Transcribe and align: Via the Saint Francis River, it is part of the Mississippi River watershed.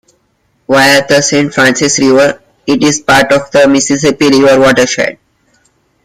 Via 0.67 1.05
the 1.07 1.21
Saint 1.21 1.53
Francis 1.53 1.99
River, 1.99 2.41
it 2.65 2.81
is 2.81 3.01
part 3.01 3.31
of 3.31 3.51
the 3.51 3.67
Mississippi 3.67 4.29
River 4.31 4.59
watershed. 4.59 5.19